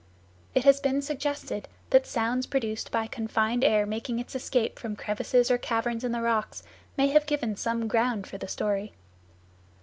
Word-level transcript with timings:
It 0.55 0.63
has 0.63 0.79
been 0.79 1.03
suggested 1.03 1.67
that 1.91 2.07
sounds 2.07 2.47
produced 2.47 2.89
by 2.89 3.05
confined 3.05 3.63
air 3.63 3.85
making 3.85 4.17
its 4.17 4.33
escape 4.33 4.79
from 4.79 4.95
crevices 4.95 5.51
or 5.51 5.59
caverns 5.59 6.03
in 6.03 6.11
the 6.11 6.21
rocks 6.23 6.63
may 6.97 7.09
have 7.09 7.27
given 7.27 7.55
some 7.55 7.87
ground 7.87 8.25
for 8.25 8.39
the 8.39 8.47
story. 8.47 8.93